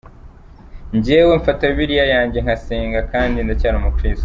[0.95, 4.19] Njyewe mfata Bibiliya yanjye ngasenga kandi ndacyari umukirisitu.